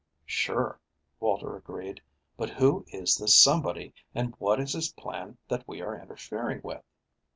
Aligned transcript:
"Sure," 0.25 0.79
Walter 1.19 1.55
agreed, 1.55 2.01
"but 2.35 2.49
who 2.49 2.85
is 2.87 3.17
this 3.17 3.35
somebody, 3.37 3.93
and 4.15 4.33
what 4.39 4.59
is 4.59 4.73
his 4.73 4.91
plan 4.93 5.37
that 5.47 5.63
we 5.67 5.79
are 5.79 6.01
interfering 6.01 6.59
with?" 6.63 6.81